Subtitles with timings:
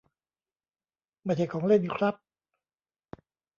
[1.23, 2.15] ไม่ใช่ของเล่นครับ